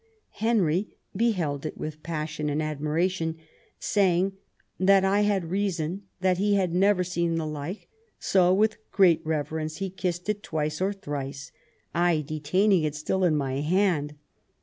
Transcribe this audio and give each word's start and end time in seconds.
Henry" 0.37 0.87
beheld 1.15 1.63
it 1.63 1.77
with 1.77 2.01
passion 2.01 2.49
and 2.49 2.59
admiration, 2.59 3.37
say 3.77 4.17
ing 4.17 4.33
that 4.79 5.05
I 5.05 5.21
had 5.21 5.51
reason, 5.51 6.07
that 6.21 6.39
he 6.39 6.55
had 6.55 6.73
never 6.73 7.03
seen 7.03 7.35
the 7.35 7.45
like; 7.45 7.87
so 8.17 8.51
with 8.51 8.77
great 8.91 9.23
reverence 9.23 9.77
he 9.77 9.91
kissed 9.91 10.27
it 10.27 10.41
twice 10.41 10.81
or 10.81 10.91
thrice, 10.91 11.51
I 11.93 12.21
detaining 12.25 12.81
it 12.81 12.95
still 12.95 13.23
in 13.23 13.35
my 13.35 13.57
hand. 13.61 14.15